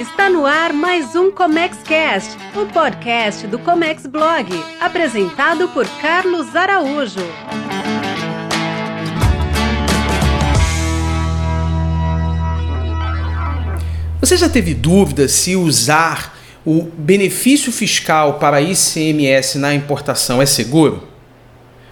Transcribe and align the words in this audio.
Está 0.00 0.30
no 0.30 0.46
ar 0.46 0.72
mais 0.72 1.14
um 1.14 1.30
Comex 1.30 1.76
Cast, 1.82 2.34
o 2.56 2.64
podcast 2.72 3.46
do 3.46 3.58
Comex 3.58 4.06
Blog, 4.06 4.48
apresentado 4.80 5.68
por 5.68 5.86
Carlos 6.00 6.56
Araújo. 6.56 7.20
Você 14.20 14.38
já 14.38 14.48
teve 14.48 14.72
dúvida 14.72 15.28
se 15.28 15.54
usar 15.54 16.34
o 16.64 16.80
benefício 16.80 17.70
fiscal 17.70 18.38
para 18.38 18.62
ICMS 18.62 19.58
na 19.58 19.74
importação 19.74 20.40
é 20.40 20.46
seguro? 20.46 21.06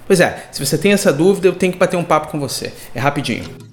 Pois 0.06 0.18
é, 0.18 0.48
se 0.50 0.64
você 0.64 0.78
tem 0.78 0.92
essa 0.92 1.12
dúvida, 1.12 1.46
eu 1.46 1.54
tenho 1.54 1.74
que 1.74 1.78
bater 1.78 1.98
um 1.98 2.04
papo 2.04 2.28
com 2.28 2.40
você. 2.40 2.72
É 2.94 2.98
rapidinho. 2.98 3.67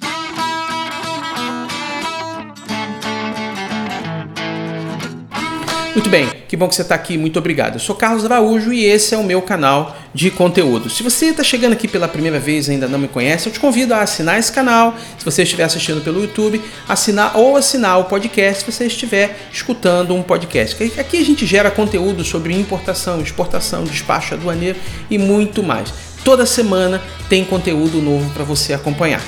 Muito 5.95 6.09
bem, 6.09 6.30
que 6.49 6.58
bom 6.58 6.67
que 6.67 6.76
você 6.76 6.81
está 6.81 6.94
aqui, 6.94 7.17
muito 7.17 7.40
obrigado. 7.40 7.76
Eu 7.76 7.80
sou 7.80 7.95
Carlos 7.95 8.26
Araújo 8.26 8.73
e 8.73 8.84
esse 8.84 9.16
é 9.16 9.17
o 9.17 9.23
meu 9.23 9.41
canal 9.41 9.95
de 10.13 10.30
conteúdo. 10.30 10.90
Se 10.90 11.02
você 11.02 11.27
está 11.27 11.41
chegando 11.41 11.72
aqui 11.72 11.88
pela 11.88 12.05
primeira 12.05 12.38
vez 12.38 12.67
e 12.67 12.72
ainda 12.72 12.86
não 12.86 12.99
me 12.99 13.08
conhece, 13.08 13.48
eu 13.48 13.53
te 13.53 13.62
convido 13.62 13.94
a 13.94 14.02
assinar 14.02 14.38
esse 14.38 14.52
canal. 14.52 14.94
Se 15.17 15.23
você 15.23 15.44
estiver 15.44 15.63
assistindo 15.63 16.02
pelo 16.02 16.20
YouTube, 16.20 16.62
assinar 16.86 17.38
ou 17.38 17.55
assinar 17.55 17.98
o 17.98 18.03
podcast 18.03 18.66
se 18.66 18.72
você 18.73 18.88
estiver 18.88 19.48
escutando 19.53 20.13
um 20.13 20.22
podcast. 20.22 20.76
Aqui 21.00 21.17
a 21.17 21.23
gente 21.26 21.45
gera 21.45 21.72
conteúdo 21.72 22.25
sobre 22.25 22.53
importação, 22.53 23.22
exportação, 23.22 23.86
despacho 23.86 24.34
aduaneiro 24.34 24.77
e 25.09 25.17
muito 25.17 25.64
mais. 25.64 25.94
Toda 26.25 26.45
semana 26.45 27.02
tem 27.30 27.45
conteúdo 27.45 28.02
novo 28.02 28.30
para 28.31 28.44
você 28.44 28.73
acompanhar. 28.73 29.23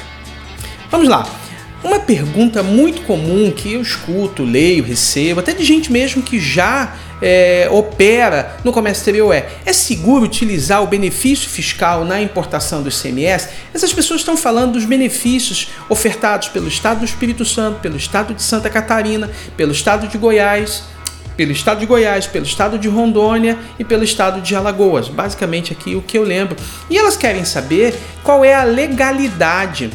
Vamos 0.91 1.07
lá. 1.07 1.46
Uma 1.83 1.99
pergunta 1.99 2.63
muito 2.63 3.01
comum 3.03 3.51
que 3.51 3.73
eu 3.73 3.81
escuto, 3.81 4.43
leio, 4.43 4.83
recebo, 4.83 5.39
até 5.39 5.53
de 5.53 5.63
gente 5.63 5.91
mesmo 5.91 6.23
que 6.23 6.39
já 6.39 6.95
é, 7.21 7.67
opera 7.71 8.57
no 8.63 8.71
comércio 8.71 9.01
exterior 9.01 9.31
é: 9.31 9.47
é 9.63 9.71
seguro 9.73 10.25
utilizar 10.25 10.81
o 10.81 10.87
benefício 10.87 11.47
fiscal 11.47 12.03
na 12.03 12.19
importação 12.19 12.81
do 12.81 12.89
ICMS? 12.89 13.49
Essas 13.73 13.93
pessoas 13.93 14.21
estão 14.21 14.35
falando 14.35 14.73
dos 14.73 14.85
benefícios 14.85 15.69
ofertados 15.87 16.49
pelo 16.49 16.67
Estado 16.67 16.99
do 16.99 17.05
Espírito 17.05 17.45
Santo, 17.45 17.79
pelo 17.79 17.95
Estado 17.95 18.33
de 18.33 18.41
Santa 18.41 18.69
Catarina, 18.71 19.29
pelo 19.55 19.71
Estado 19.71 20.07
de 20.07 20.17
Goiás, 20.17 20.83
pelo 21.35 21.51
Estado 21.51 21.79
de 21.79 21.85
Goiás, 21.85 22.25
pelo 22.25 22.45
Estado 22.45 22.79
de 22.79 22.87
Rondônia 22.87 23.57
e 23.77 23.83
pelo 23.83 24.03
Estado 24.03 24.41
de 24.41 24.55
Alagoas. 24.55 25.09
Basicamente 25.09 25.73
aqui 25.73 25.95
o 25.95 26.01
que 26.01 26.17
eu 26.17 26.23
lembro. 26.23 26.57
E 26.89 26.97
elas 26.97 27.15
querem 27.15 27.45
saber 27.45 27.95
qual 28.23 28.43
é 28.43 28.55
a 28.55 28.63
legalidade 28.63 29.91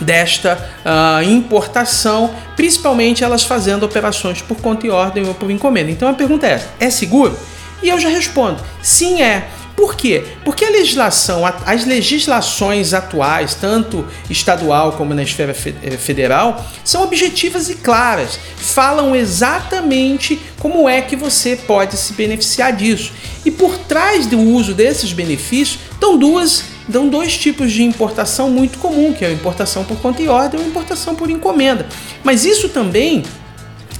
desta 0.00 0.58
uh, 0.84 1.22
importação, 1.22 2.34
principalmente 2.56 3.22
elas 3.22 3.44
fazendo 3.44 3.84
operações 3.84 4.40
por 4.42 4.56
conta 4.58 4.86
e 4.86 4.90
ordem 4.90 5.26
ou 5.26 5.34
por 5.34 5.50
encomenda. 5.50 5.90
Então 5.90 6.08
a 6.08 6.14
pergunta 6.14 6.46
é: 6.46 6.64
é 6.78 6.90
seguro? 6.90 7.38
E 7.82 7.88
eu 7.88 7.98
já 7.98 8.08
respondo: 8.08 8.62
sim, 8.82 9.22
é. 9.22 9.48
Por 9.76 9.94
quê? 9.94 10.22
Porque 10.44 10.62
a 10.62 10.68
legislação, 10.68 11.40
as 11.46 11.86
legislações 11.86 12.92
atuais, 12.92 13.54
tanto 13.54 14.06
estadual 14.28 14.92
como 14.92 15.14
na 15.14 15.22
esfera 15.22 15.56
eh, 15.82 15.90
federal, 15.92 16.62
são 16.84 17.02
objetivas 17.02 17.70
e 17.70 17.76
claras, 17.76 18.38
falam 18.58 19.16
exatamente 19.16 20.38
como 20.58 20.86
é 20.86 21.00
que 21.00 21.16
você 21.16 21.56
pode 21.56 21.96
se 21.96 22.12
beneficiar 22.12 22.74
disso. 22.74 23.10
E 23.42 23.50
por 23.50 23.74
trás 23.78 24.26
do 24.26 24.38
uso 24.38 24.74
desses 24.74 25.14
benefícios 25.14 25.78
estão 25.92 26.18
duas 26.18 26.62
dão 26.90 27.08
dois 27.08 27.36
tipos 27.36 27.72
de 27.72 27.82
importação 27.82 28.50
muito 28.50 28.78
comum, 28.78 29.12
que 29.12 29.24
é 29.24 29.28
a 29.28 29.32
importação 29.32 29.84
por 29.84 29.98
conta 29.98 30.20
e 30.22 30.28
ordem 30.28 30.60
ou 30.60 30.66
importação 30.66 31.14
por 31.14 31.30
encomenda. 31.30 31.86
Mas 32.22 32.44
isso 32.44 32.68
também 32.68 33.22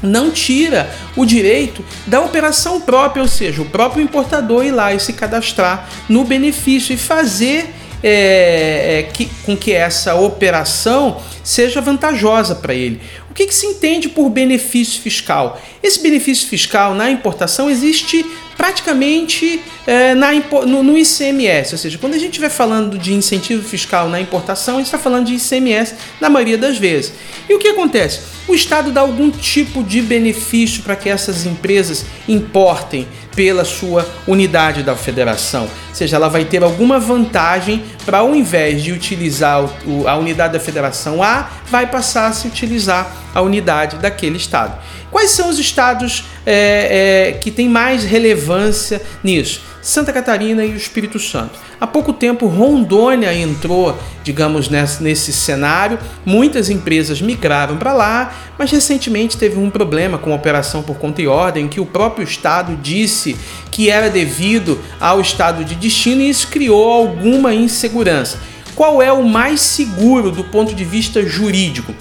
não 0.02 0.30
tira 0.30 0.90
o 1.16 1.24
direito 1.24 1.84
da 2.06 2.20
operação 2.20 2.80
própria, 2.80 3.22
ou 3.22 3.28
seja, 3.28 3.62
o 3.62 3.66
próprio 3.66 4.02
importador 4.02 4.64
ir 4.64 4.70
lá 4.70 4.94
e 4.94 5.00
se 5.00 5.12
cadastrar 5.12 5.88
no 6.08 6.24
benefício 6.24 6.94
e 6.94 6.96
fazer 6.96 7.74
é, 8.02 8.98
é, 8.98 9.02
que, 9.02 9.26
com 9.44 9.54
que 9.56 9.72
essa 9.72 10.14
operação 10.14 11.20
seja 11.44 11.80
vantajosa 11.80 12.54
para 12.54 12.74
ele. 12.74 13.00
O 13.30 13.34
que, 13.34 13.46
que, 13.46 13.54
se 13.54 13.66
entende 13.66 14.08
por 14.08 14.30
benefício 14.30 15.00
fiscal? 15.02 15.60
Esse 15.82 16.00
benefício 16.02 16.48
fiscal 16.48 16.94
na 16.94 17.10
importação 17.10 17.68
existe 17.68 18.24
praticamente 18.56 19.62
é, 19.86 20.14
na, 20.14 20.32
no, 20.66 20.82
no, 20.82 20.98
ICMS, 20.98 21.74
ou 21.74 21.78
seja, 21.78 21.98
quando 21.98 22.14
a 22.14 22.18
gente 22.18 22.30
estiver 22.30 22.50
falando 22.50 22.98
de 22.98 23.14
incentivo 23.14 23.62
fiscal 23.62 24.08
na 24.08 24.20
importação, 24.20 24.74
a 24.74 24.76
gente 24.78 24.86
está 24.86 24.98
falando 24.98 25.26
de 25.26 25.34
ICMS 25.34 25.94
na 26.20 26.28
maioria 26.28 26.58
das 26.58 26.76
vezes. 26.76 27.12
E 27.48 27.54
o 27.54 27.58
que 27.58 27.68
acontece? 27.68 28.20
O 28.46 28.54
Estado 28.54 28.90
dá 28.90 29.00
algum 29.00 29.30
tipo 29.30 29.82
de 29.82 30.02
benefício 30.02 30.82
para 30.82 30.96
que 30.96 31.08
essas 31.08 31.46
empresas 31.46 32.04
importem 32.28 33.06
pela 33.34 33.64
sua 33.64 34.08
unidade 34.26 34.82
da 34.82 34.96
federação. 34.96 35.62
Ou 35.62 35.94
seja, 35.94 36.16
ela 36.16 36.28
vai 36.28 36.44
ter 36.44 36.62
alguma 36.62 36.98
vantagem 36.98 37.82
para, 38.04 38.18
ao 38.18 38.34
invés 38.34 38.82
de 38.82 38.92
utilizar 38.92 39.64
o, 39.86 40.06
a 40.06 40.16
unidade 40.16 40.52
da 40.52 40.60
federação 40.60 41.22
A, 41.22 41.48
vai 41.70 41.86
passar 41.86 42.26
a 42.26 42.32
se 42.32 42.46
utilizar 42.46 43.10
a 43.34 43.40
unidade 43.40 43.96
daquele 43.96 44.36
estado. 44.36 44.76
Quais 45.10 45.30
são 45.30 45.48
os 45.48 45.58
estados 45.58 46.24
é, 46.52 47.28
é, 47.28 47.32
que 47.32 47.50
têm 47.50 47.68
mais 47.68 48.04
relevância 48.04 49.00
nisso? 49.22 49.62
Santa 49.82 50.12
Catarina 50.12 50.64
e 50.64 50.72
o 50.72 50.76
Espírito 50.76 51.18
Santo. 51.18 51.58
Há 51.80 51.86
pouco 51.86 52.12
tempo, 52.12 52.46
Rondônia 52.46 53.32
entrou, 53.32 53.96
digamos, 54.22 54.68
nesse, 54.68 55.02
nesse 55.02 55.32
cenário. 55.32 55.98
Muitas 56.24 56.68
empresas 56.68 57.22
migraram 57.22 57.78
para 57.78 57.94
lá, 57.94 58.34
mas 58.58 58.70
recentemente 58.70 59.38
teve 59.38 59.58
um 59.58 59.70
problema 59.70 60.18
com 60.18 60.32
a 60.32 60.36
operação 60.36 60.82
por 60.82 60.98
conta 60.98 61.22
e 61.22 61.26
ordem, 61.26 61.66
que 61.66 61.80
o 61.80 61.86
próprio 61.86 62.24
Estado 62.24 62.76
disse 62.76 63.36
que 63.70 63.88
era 63.88 64.10
devido 64.10 64.78
ao 65.00 65.20
estado 65.20 65.64
de 65.64 65.74
destino 65.74 66.20
e 66.20 66.28
isso 66.28 66.48
criou 66.48 66.92
alguma 66.92 67.54
insegurança. 67.54 68.38
Qual 68.74 69.00
é 69.00 69.12
o 69.12 69.22
mais 69.22 69.60
seguro 69.60 70.30
do 70.30 70.44
ponto 70.44 70.74
de 70.74 70.84
vista 70.84 71.24
jurídico? 71.24 71.94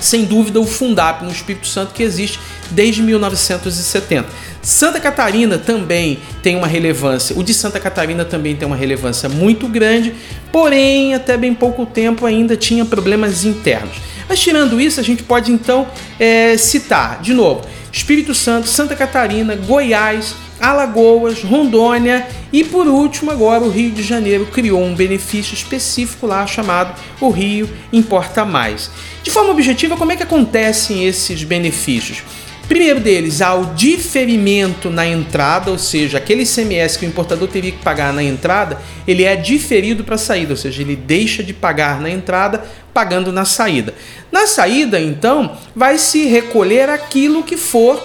Sem 0.00 0.24
dúvida, 0.24 0.60
o 0.60 0.66
Fundap 0.66 1.24
no 1.24 1.30
Espírito 1.30 1.66
Santo 1.66 1.94
que 1.94 2.02
existe 2.02 2.38
desde 2.70 3.02
1970. 3.02 4.28
Santa 4.62 5.00
Catarina 5.00 5.56
também 5.56 6.18
tem 6.42 6.56
uma 6.56 6.66
relevância, 6.66 7.36
o 7.38 7.42
de 7.42 7.54
Santa 7.54 7.80
Catarina 7.80 8.24
também 8.24 8.54
tem 8.54 8.66
uma 8.66 8.76
relevância 8.76 9.28
muito 9.28 9.66
grande, 9.66 10.14
porém, 10.52 11.14
até 11.14 11.36
bem 11.36 11.54
pouco 11.54 11.86
tempo 11.86 12.26
ainda 12.26 12.56
tinha 12.56 12.84
problemas 12.84 13.44
internos. 13.44 13.96
Mas 14.28 14.38
tirando 14.38 14.80
isso, 14.80 15.00
a 15.00 15.02
gente 15.02 15.22
pode 15.22 15.50
então 15.50 15.88
é, 16.18 16.56
citar, 16.56 17.20
de 17.20 17.32
novo, 17.32 17.66
Espírito 17.92 18.34
Santo, 18.34 18.68
Santa 18.68 18.94
Catarina, 18.94 19.56
Goiás, 19.56 20.34
Alagoas, 20.60 21.42
Rondônia 21.42 22.26
e 22.52 22.62
por 22.62 22.86
último 22.86 23.30
agora 23.30 23.64
o 23.64 23.70
Rio 23.70 23.90
de 23.90 24.02
Janeiro 24.02 24.46
criou 24.46 24.82
um 24.82 24.94
benefício 24.94 25.54
específico 25.54 26.26
lá 26.26 26.46
chamado 26.46 26.94
o 27.20 27.30
Rio 27.30 27.68
Importa 27.92 28.44
Mais. 28.44 28.90
De 29.22 29.30
forma 29.30 29.50
objetiva, 29.50 29.96
como 29.96 30.12
é 30.12 30.16
que 30.16 30.22
acontecem 30.22 31.06
esses 31.06 31.42
benefícios? 31.42 32.22
Primeiro 32.70 33.00
deles, 33.00 33.42
há 33.42 33.52
o 33.52 33.74
diferimento 33.74 34.90
na 34.90 35.04
entrada, 35.04 35.72
ou 35.72 35.76
seja, 35.76 36.18
aquele 36.18 36.44
ICMS 36.44 37.00
que 37.00 37.04
o 37.04 37.08
importador 37.08 37.48
teria 37.48 37.72
que 37.72 37.82
pagar 37.82 38.12
na 38.12 38.22
entrada, 38.22 38.80
ele 39.08 39.24
é 39.24 39.34
diferido 39.34 40.04
para 40.04 40.14
a 40.14 40.18
saída, 40.18 40.52
ou 40.52 40.56
seja, 40.56 40.80
ele 40.80 40.94
deixa 40.94 41.42
de 41.42 41.52
pagar 41.52 42.00
na 42.00 42.08
entrada, 42.08 42.64
pagando 42.94 43.32
na 43.32 43.44
saída. 43.44 43.92
Na 44.30 44.46
saída, 44.46 45.00
então, 45.00 45.58
vai 45.74 45.98
se 45.98 46.26
recolher 46.26 46.88
aquilo 46.88 47.42
que 47.42 47.56
for 47.56 48.00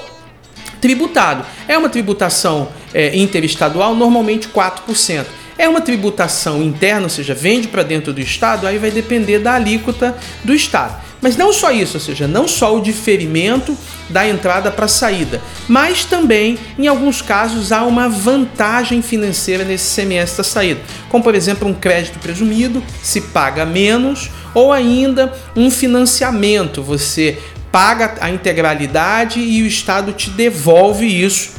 tributado. 0.85 1.43
É 1.67 1.75
uma 1.75 1.89
tributação 1.89 2.69
é, 2.93 3.17
interestadual, 3.17 3.95
normalmente 3.95 4.47
4%. 4.47 5.25
É 5.57 5.67
uma 5.67 5.81
tributação 5.81 6.61
interna, 6.61 7.03
ou 7.03 7.09
seja, 7.09 7.33
vende 7.33 7.67
para 7.67 7.81
dentro 7.81 8.13
do 8.13 8.21
Estado, 8.21 8.67
aí 8.67 8.77
vai 8.77 8.91
depender 8.91 9.39
da 9.39 9.53
alíquota 9.53 10.15
do 10.43 10.53
Estado. 10.53 11.01
Mas 11.19 11.35
não 11.35 11.51
só 11.51 11.71
isso, 11.71 11.97
ou 11.97 11.99
seja, 11.99 12.27
não 12.27 12.47
só 12.47 12.77
o 12.77 12.81
diferimento 12.81 13.75
da 14.11 14.27
entrada 14.27 14.69
para 14.69 14.85
a 14.85 14.87
saída, 14.87 15.41
mas 15.67 16.05
também, 16.05 16.59
em 16.77 16.85
alguns 16.87 17.19
casos, 17.19 17.71
há 17.71 17.83
uma 17.83 18.07
vantagem 18.07 19.01
financeira 19.01 19.63
nesse 19.63 19.95
CMS 19.95 20.37
da 20.37 20.43
saída, 20.43 20.81
como 21.09 21.23
por 21.23 21.33
exemplo 21.33 21.67
um 21.67 21.73
crédito 21.73 22.19
presumido, 22.19 22.83
se 23.01 23.21
paga 23.21 23.65
menos, 23.65 24.29
ou 24.53 24.71
ainda 24.71 25.33
um 25.55 25.71
financiamento, 25.71 26.83
você 26.83 27.39
paga 27.75 28.15
a 28.21 28.29
integralidade 28.29 29.41
e 29.41 29.61
o 29.61 29.67
Estado 29.67 30.13
te 30.13 30.29
devolve 30.29 31.05
isso 31.05 31.55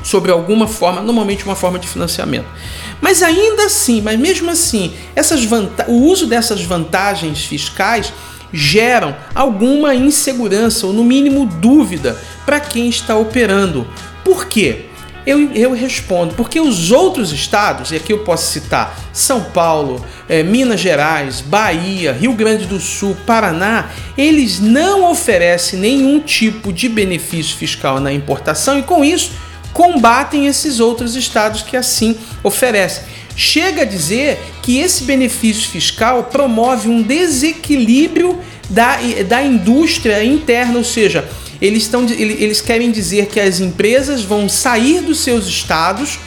sobre 0.00 0.30
alguma 0.30 0.68
forma, 0.68 1.02
normalmente 1.02 1.44
uma 1.44 1.56
forma 1.56 1.76
de 1.76 1.88
financiamento. 1.88 2.46
Mas 3.00 3.20
ainda 3.20 3.64
assim, 3.64 4.00
mas 4.00 4.16
mesmo 4.16 4.48
assim, 4.48 4.94
essas 5.16 5.44
o 5.88 5.92
uso 5.92 6.28
dessas 6.28 6.62
vantagens 6.62 7.44
fiscais 7.44 8.12
geram 8.52 9.16
alguma 9.34 9.92
insegurança 9.92 10.86
ou, 10.86 10.92
no 10.92 11.02
mínimo, 11.02 11.46
dúvida 11.46 12.16
para 12.46 12.60
quem 12.60 12.88
está 12.88 13.16
operando. 13.16 13.84
Por 14.24 14.46
quê? 14.46 14.86
Eu, 15.26 15.52
eu 15.52 15.72
respondo, 15.72 16.34
porque 16.34 16.58
os 16.58 16.90
outros 16.90 17.30
estados, 17.32 17.92
e 17.92 17.96
aqui 17.96 18.12
eu 18.12 18.20
posso 18.20 18.50
citar 18.50 18.98
São 19.12 19.42
Paulo, 19.42 20.04
é, 20.28 20.42
Minas 20.42 20.80
Gerais, 20.80 21.40
Bahia, 21.40 22.12
Rio 22.12 22.32
Grande 22.32 22.64
do 22.66 22.80
Sul, 22.80 23.16
Paraná, 23.26 23.90
eles 24.16 24.60
não 24.60 25.10
oferecem 25.10 25.78
nenhum 25.78 26.20
tipo 26.20 26.72
de 26.72 26.88
benefício 26.88 27.56
fiscal 27.56 28.00
na 28.00 28.12
importação 28.12 28.78
e 28.78 28.82
com 28.82 29.04
isso 29.04 29.32
combatem 29.72 30.46
esses 30.46 30.80
outros 30.80 31.14
estados 31.14 31.62
que 31.62 31.76
assim 31.76 32.16
oferecem. 32.42 33.04
Chega 33.36 33.82
a 33.82 33.84
dizer 33.84 34.38
que 34.62 34.78
esse 34.78 35.04
benefício 35.04 35.68
fiscal 35.68 36.24
promove 36.24 36.88
um 36.88 37.02
desequilíbrio 37.02 38.38
da, 38.70 38.98
da 39.28 39.42
indústria 39.42 40.24
interna, 40.24 40.78
ou 40.78 40.84
seja, 40.84 41.28
eles, 41.60 41.82
estão, 41.82 42.06
eles 42.08 42.60
querem 42.60 42.90
dizer 42.90 43.26
que 43.26 43.38
as 43.38 43.60
empresas 43.60 44.22
vão 44.22 44.48
sair 44.48 45.02
dos 45.02 45.20
seus 45.20 45.46
estados, 45.46 46.18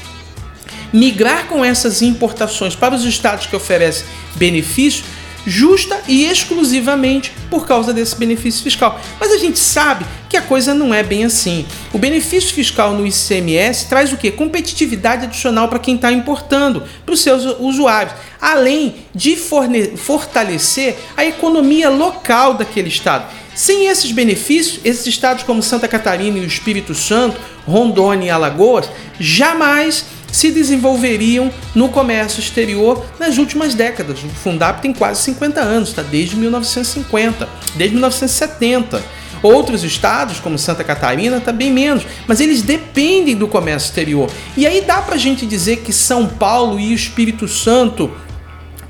migrar 0.92 1.48
com 1.48 1.66
essas 1.66 2.04
importações 2.04 2.76
para 2.76 2.94
os 2.94 3.04
estados 3.04 3.48
que 3.48 3.56
oferecem 3.56 4.06
benefício, 4.36 5.04
justa 5.46 6.02
e 6.08 6.26
exclusivamente 6.26 7.32
por 7.50 7.68
causa 7.68 7.94
desse 7.94 8.16
benefício 8.16 8.64
fiscal. 8.64 9.00
Mas 9.20 9.32
a 9.32 9.38
gente 9.38 9.60
sabe 9.60 10.06
que 10.30 10.38
a 10.38 10.42
coisa 10.42 10.74
não 10.74 10.94
é 10.94 11.04
bem 11.04 11.26
assim. 11.26 11.66
O 11.92 11.98
benefício 11.98 12.54
fiscal 12.54 12.94
no 12.94 13.06
ICMS 13.06 13.88
traz 13.88 14.12
o 14.12 14.18
que? 14.18 14.32
Competitividade 14.32 15.26
adicional 15.26 15.68
para 15.68 15.80
quem 15.80 15.96
está 15.96 16.12
importando, 16.12 16.84
para 17.06 17.14
os 17.14 17.22
seus 17.22 17.44
usuários, 17.60 18.16
além 18.42 18.96
de 19.14 19.36
fortalecer 19.36 20.98
a 21.16 21.26
economia 21.26 21.90
local 21.90 22.56
daquele 22.56 22.90
estado. 22.90 23.26
Sem 23.54 23.86
esses 23.86 24.12
benefícios, 24.12 24.80
esses 24.84 25.06
estados 25.06 25.44
como 25.44 25.62
Santa 25.62 25.88
Catarina 25.88 26.40
e 26.40 26.42
o 26.42 26.48
Espírito 26.48 26.96
Santo, 26.96 27.40
Rondônia 27.68 28.28
e 28.28 28.30
Alagoas, 28.32 28.90
jamais 29.20 30.04
se 30.34 30.52
desenvolveriam 30.52 31.52
no 31.76 31.90
comércio 31.90 32.40
exterior 32.40 33.06
nas 33.20 33.38
últimas 33.38 33.76
décadas. 33.76 34.24
O 34.24 34.30
Fundap 34.30 34.82
tem 34.82 34.92
quase 34.92 35.22
50 35.22 35.62
anos, 35.62 35.90
está 35.90 36.02
desde 36.02 36.36
1950, 36.36 37.48
desde 37.76 37.96
1970. 37.96 39.02
Outros 39.44 39.84
estados, 39.84 40.40
como 40.40 40.58
Santa 40.58 40.84
Catarina, 40.84 41.38
está 41.38 41.52
bem 41.52 41.72
menos, 41.72 42.04
mas 42.26 42.40
eles 42.40 42.62
dependem 42.62 43.36
do 43.36 43.48
comércio 43.48 43.88
exterior. 43.88 44.32
E 44.58 44.66
aí 44.66 44.82
dá 44.82 45.02
para 45.02 45.16
a 45.16 45.18
gente 45.18 45.46
dizer 45.46 45.82
que 45.82 45.94
São 45.94 46.26
Paulo 46.28 46.80
e 46.80 46.94
o 46.94 46.96
Espírito 46.96 47.48
Santo 47.48 48.10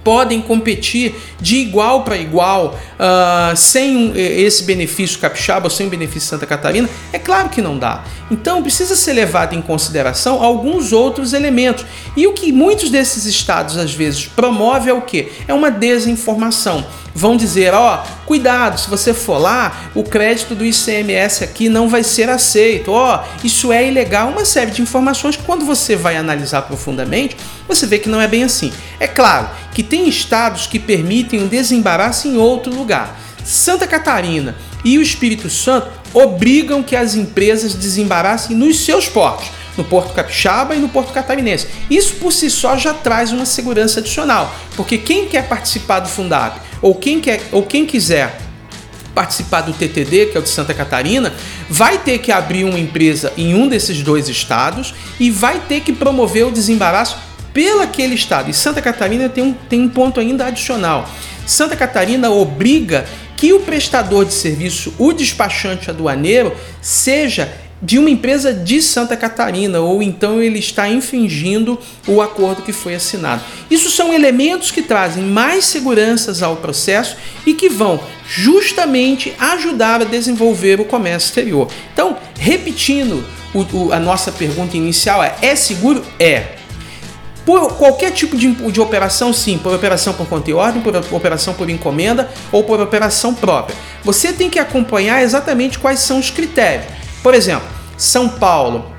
podem 0.04 0.42
competir 0.42 1.16
de 1.40 1.58
igual 1.58 2.04
para 2.04 2.18
igual 2.18 2.80
uh, 3.00 3.56
sem 3.56 4.12
esse 4.16 4.64
benefício 4.64 5.20
capixaba 5.20 5.70
sem 5.70 5.88
o 5.88 5.90
benefício 5.90 6.30
Santa 6.30 6.46
Catarina? 6.46 6.90
É 7.12 7.20
claro 7.20 7.50
que 7.50 7.62
não 7.62 7.78
dá. 7.78 8.04
Então 8.30 8.62
precisa 8.62 8.96
ser 8.96 9.14
levado 9.14 9.56
em 9.56 9.62
consideração 9.62 10.44
alguns 10.44 10.92
outros 10.92 11.34
elementos. 11.34 11.86
E 12.16 12.28
o 12.28 12.34
que 12.34 12.52
muitos 12.52 12.90
desses 12.90 13.26
estados 13.26 13.78
às 13.78 13.94
vezes 13.94 14.26
promove 14.26 14.90
é 14.90 14.94
o 14.94 15.02
que? 15.02 15.32
É 15.48 15.54
uma 15.54 15.72
desinformação 15.72 16.86
vão 17.14 17.38
dizer: 17.38 17.74
ó, 17.74 18.04
oh, 18.04 18.26
cuidado, 18.26 18.80
se 18.80 18.90
você 18.90 19.14
for 19.14 19.38
lá, 19.38 19.90
o 19.94 20.04
crédito 20.04 20.56
do 20.56 20.66
ICMS 20.66 21.44
aqui 21.44 21.70
não 21.70 21.88
vai 21.88 22.04
ser 22.04 22.30
aceito, 22.30 22.92
ó, 22.92 23.18
oh, 23.24 23.46
isso 23.46 23.72
é 23.72 23.88
ilegal. 23.88 24.30
Uma 24.30 24.46
série 24.46 24.72
de 24.72 24.82
informações 24.82 25.36
que, 25.36 25.44
quando 25.44 25.66
você 25.66 25.96
vai 25.96 26.18
analisar 26.18 26.64
profundamente, 26.64 27.38
você 27.68 27.86
vê 27.86 28.00
que 28.00 28.10
não 28.10 28.22
é 28.22 28.28
bem 28.28 28.44
assim. 28.44 28.72
É 29.00 29.08
claro 29.08 29.50
que 29.74 29.84
tem 29.84 30.08
estados 30.08 30.68
que 30.68 30.80
permitem 30.80 31.42
um 31.42 31.48
desembaraço 31.48 32.28
em 32.28 32.38
outro 32.38 32.74
lugar. 32.74 33.20
Santa 33.44 33.86
Catarina 33.86 34.56
e 34.86 34.98
o 34.98 35.02
Espírito 35.02 35.50
Santo 35.50 35.90
obrigam 36.14 36.82
que 36.82 36.96
as 36.96 37.16
empresas 37.16 37.74
desembarassem 37.74 38.56
nos 38.56 38.86
seus 38.86 39.10
portos 39.10 39.50
no 39.78 39.84
Porto 39.84 40.14
Capixaba 40.14 40.76
e 40.76 40.80
no 40.80 40.90
Porto 40.90 41.12
Catarinense. 41.12 41.68
Isso 41.90 42.16
por 42.16 42.32
si 42.32 42.50
só 42.50 42.78
já 42.78 42.94
traz 42.94 43.32
uma 43.32 43.46
segurança 43.46 44.00
adicional, 44.00 44.54
porque 44.76 44.98
quem 44.98 45.28
quer 45.28 45.48
participar 45.48 46.00
do 46.00 46.10
Fundap 46.10 46.60
ou 46.84 46.94
quem, 46.94 47.20
quer, 47.20 47.42
ou 47.52 47.64
quem 47.64 47.86
quiser 47.86 48.38
participar 49.16 49.62
do 49.62 49.74
TTD, 49.74 50.28
que 50.28 50.38
é 50.38 50.40
o 50.40 50.44
de 50.44 50.50
Santa 50.50 50.74
Catarina, 50.74 51.34
vai 51.70 51.98
ter 51.98 52.20
que 52.20 52.32
abrir 52.32 52.66
uma 52.66 52.78
empresa 52.78 53.32
em 53.38 53.56
um 53.56 53.68
desses 53.68 54.04
dois 54.04 54.28
estados 54.28 54.94
e 55.20 55.32
vai 55.32 55.60
ter 55.62 55.82
que 55.82 55.94
promover 55.94 56.46
o 56.46 56.52
desembaraço 56.52 57.18
pelaquele 57.54 58.16
estado. 58.16 58.50
E 58.50 58.54
Santa 58.54 58.82
Catarina 58.82 59.30
tem 59.30 59.44
um, 59.44 59.54
tem 59.54 59.82
um 59.82 59.90
ponto 59.90 60.20
ainda 60.20 60.48
adicional. 60.48 61.10
Santa 61.46 61.76
Catarina 61.76 62.30
obriga 62.30 63.06
que 63.38 63.54
o 63.54 63.60
prestador 63.62 64.26
de 64.26 64.34
serviço, 64.34 64.94
o 64.98 65.14
despachante 65.14 65.90
aduaneiro, 65.90 66.54
seja 66.82 67.52
de 67.84 68.00
uma 68.00 68.10
empresa 68.10 68.54
de 68.54 68.82
Santa 68.82 69.18
Catarina, 69.18 69.82
ou 69.82 70.02
então 70.02 70.42
ele 70.42 70.58
está 70.58 70.88
infringindo 70.88 71.78
o 72.08 72.22
acordo 72.22 72.62
que 72.62 72.72
foi 72.72 72.96
assinado. 72.96 73.44
Isso 73.70 73.92
são 73.92 74.14
elementos 74.14 74.72
que 74.72 74.82
trazem 74.82 75.26
mais 75.26 75.66
seguranças 75.66 76.42
ao 76.42 76.56
processo 76.56 77.18
e 77.46 77.54
que 77.54 77.68
vão 77.68 78.00
justamente 78.26 79.34
ajudar 79.38 80.02
a 80.02 80.06
desenvolver 80.06 80.80
o 80.80 80.86
comércio 80.86 81.28
exterior. 81.28 81.68
Então, 81.94 82.16
repetindo 82.40 83.22
o, 83.54 83.60
o, 83.78 83.92
a 83.92 84.00
nossa 84.00 84.32
pergunta 84.32 84.78
inicial, 84.78 85.22
é, 85.22 85.36
é 85.42 85.54
seguro? 85.54 86.02
É. 86.18 86.56
Por 87.46 87.74
qualquer 87.74 88.12
tipo 88.12 88.38
de, 88.38 88.50
de 88.50 88.80
operação, 88.80 89.34
sim, 89.34 89.58
por 89.58 89.74
operação 89.74 90.14
por 90.14 90.26
conta 90.26 90.50
e 90.50 90.54
ordem, 90.54 90.82
por 90.82 90.96
operação 91.14 91.54
por 91.54 91.70
encomenda 91.70 92.32
ou 92.50 92.64
por 92.64 92.80
operação 92.80 93.34
própria. 93.34 93.76
Você 94.06 94.32
tem 94.32 94.50
que 94.50 94.58
acompanhar 94.58 95.22
exatamente 95.22 95.78
quais 95.78 96.00
são 96.00 96.20
os 96.20 96.30
critérios. 96.30 96.88
Por 97.22 97.34
exemplo, 97.34 97.73
São 97.98 98.30
Paulo, 98.30 98.92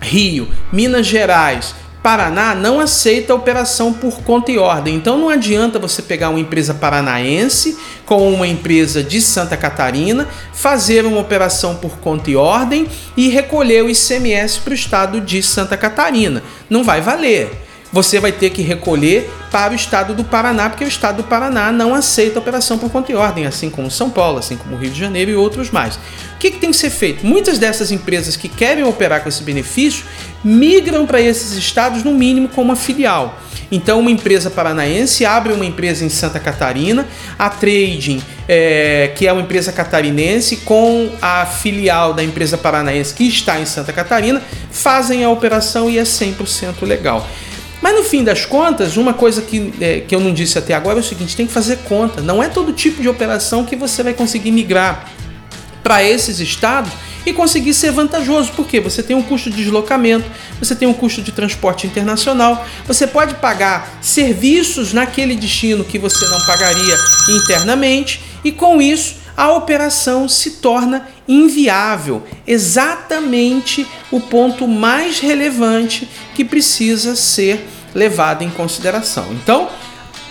Rio, 0.00 0.48
Minas 0.72 1.06
Gerais, 1.06 1.74
Paraná 2.02 2.52
não 2.52 2.80
aceita 2.80 3.32
operação 3.32 3.92
por 3.92 4.22
conta 4.22 4.50
e 4.50 4.58
ordem. 4.58 4.96
Então 4.96 5.16
não 5.16 5.28
adianta 5.28 5.78
você 5.78 6.02
pegar 6.02 6.30
uma 6.30 6.40
empresa 6.40 6.74
paranaense 6.74 7.78
com 8.04 8.32
uma 8.32 8.46
empresa 8.46 9.04
de 9.04 9.20
Santa 9.20 9.56
Catarina, 9.56 10.28
fazer 10.52 11.06
uma 11.06 11.20
operação 11.20 11.76
por 11.76 11.98
conta 11.98 12.28
e 12.28 12.34
ordem 12.34 12.88
e 13.16 13.28
recolher 13.28 13.84
o 13.84 13.90
ICMS 13.90 14.58
para 14.58 14.72
o 14.72 14.74
estado 14.74 15.20
de 15.20 15.42
Santa 15.44 15.76
Catarina. 15.76 16.42
Não 16.68 16.82
vai 16.82 17.00
valer 17.00 17.52
você 17.92 18.18
vai 18.18 18.32
ter 18.32 18.50
que 18.50 18.62
recolher 18.62 19.30
para 19.50 19.72
o 19.72 19.76
estado 19.76 20.14
do 20.14 20.24
Paraná, 20.24 20.70
porque 20.70 20.84
o 20.84 20.88
estado 20.88 21.18
do 21.18 21.24
Paraná 21.24 21.70
não 21.70 21.94
aceita 21.94 22.38
operação 22.38 22.78
por 22.78 22.90
conta 22.90 23.12
e 23.12 23.14
ordem, 23.14 23.44
assim 23.44 23.68
como 23.68 23.90
São 23.90 24.08
Paulo, 24.08 24.38
assim 24.38 24.56
como 24.56 24.76
Rio 24.76 24.90
de 24.90 24.98
Janeiro 24.98 25.30
e 25.30 25.34
outros 25.34 25.70
mais. 25.70 25.96
O 25.96 26.38
que, 26.38 26.50
que 26.50 26.58
tem 26.58 26.70
que 26.70 26.76
ser 26.76 26.88
feito? 26.88 27.26
Muitas 27.26 27.58
dessas 27.58 27.92
empresas 27.92 28.34
que 28.34 28.48
querem 28.48 28.82
operar 28.82 29.22
com 29.22 29.28
esse 29.28 29.42
benefício 29.42 30.04
migram 30.42 31.06
para 31.06 31.20
esses 31.20 31.52
estados, 31.52 32.02
no 32.02 32.12
mínimo, 32.12 32.48
com 32.48 32.62
uma 32.62 32.74
filial. 32.74 33.38
Então, 33.70 34.00
uma 34.00 34.10
empresa 34.10 34.50
paranaense 34.50 35.24
abre 35.24 35.52
uma 35.52 35.64
empresa 35.64 36.04
em 36.04 36.08
Santa 36.08 36.40
Catarina, 36.40 37.06
a 37.38 37.48
Trading, 37.48 38.22
é, 38.48 39.12
que 39.14 39.26
é 39.26 39.32
uma 39.32 39.40
empresa 39.40 39.72
catarinense, 39.72 40.58
com 40.58 41.10
a 41.22 41.46
filial 41.46 42.12
da 42.12 42.22
empresa 42.22 42.58
paranaense 42.58 43.14
que 43.14 43.26
está 43.26 43.60
em 43.60 43.64
Santa 43.64 43.92
Catarina, 43.92 44.42
fazem 44.70 45.24
a 45.24 45.30
operação 45.30 45.88
e 45.88 45.98
é 45.98 46.02
100% 46.02 46.82
legal. 46.82 47.26
Mas 47.82 47.96
no 47.96 48.04
fim 48.04 48.22
das 48.22 48.46
contas, 48.46 48.96
uma 48.96 49.12
coisa 49.12 49.42
que, 49.42 49.74
é, 49.80 50.00
que 50.00 50.14
eu 50.14 50.20
não 50.20 50.32
disse 50.32 50.56
até 50.56 50.72
agora 50.72 50.98
é 50.98 51.00
o 51.00 51.04
seguinte: 51.04 51.36
tem 51.36 51.46
que 51.46 51.52
fazer 51.52 51.78
conta. 51.78 52.22
Não 52.22 52.40
é 52.40 52.48
todo 52.48 52.72
tipo 52.72 53.02
de 53.02 53.08
operação 53.08 53.64
que 53.64 53.74
você 53.74 54.02
vai 54.04 54.14
conseguir 54.14 54.52
migrar 54.52 55.10
para 55.82 56.02
esses 56.04 56.38
estados 56.38 56.92
e 57.26 57.32
conseguir 57.32 57.74
ser 57.74 57.90
vantajoso, 57.90 58.52
porque 58.54 58.80
você 58.80 59.02
tem 59.02 59.14
um 59.14 59.22
custo 59.22 59.50
de 59.50 59.56
deslocamento, 59.56 60.28
você 60.58 60.74
tem 60.74 60.88
um 60.88 60.92
custo 60.92 61.22
de 61.22 61.32
transporte 61.32 61.86
internacional, 61.86 62.66
você 62.86 63.06
pode 63.06 63.34
pagar 63.34 63.98
serviços 64.00 64.92
naquele 64.92 65.34
destino 65.34 65.84
que 65.84 65.98
você 65.98 66.26
não 66.26 66.38
pagaria 66.46 66.96
internamente, 67.28 68.20
e 68.44 68.50
com 68.50 68.82
isso 68.82 69.16
a 69.36 69.52
operação 69.52 70.28
se 70.28 70.52
torna 70.52 71.08
inviável. 71.26 72.22
Exatamente 72.46 73.86
o 74.10 74.20
ponto 74.20 74.66
mais 74.66 75.20
relevante 75.20 76.08
que 76.34 76.44
precisa 76.44 77.16
ser 77.16 77.66
levado 77.94 78.42
em 78.42 78.50
consideração. 78.50 79.26
Então, 79.32 79.68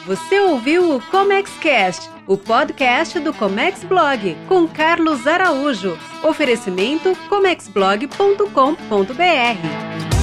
Você 0.07 0.41
ouviu 0.41 0.97
o 0.97 1.01
ComexCast, 1.11 2.09
o 2.29 2.37
podcast 2.37 3.19
do 3.19 3.33
Comex 3.33 3.83
Blog, 3.83 4.37
com 4.47 4.69
Carlos 4.69 5.27
Araújo. 5.27 5.99
Oferecimento 6.23 7.17
comexblog.com.br. 7.29 10.18